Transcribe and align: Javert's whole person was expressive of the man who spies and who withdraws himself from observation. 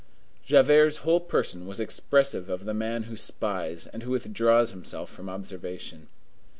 Javert's 0.43 0.97
whole 1.05 1.19
person 1.19 1.67
was 1.67 1.79
expressive 1.79 2.49
of 2.49 2.65
the 2.65 2.73
man 2.73 3.03
who 3.03 3.15
spies 3.15 3.85
and 3.85 4.01
who 4.01 4.09
withdraws 4.09 4.71
himself 4.71 5.11
from 5.11 5.29
observation. 5.29 6.07